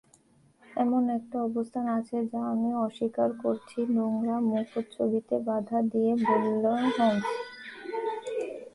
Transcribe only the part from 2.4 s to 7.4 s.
আমি অস্বীকার করছি, নোংরা মুখচ্ছবিতে বাধা দিয়ে বললে হোমস।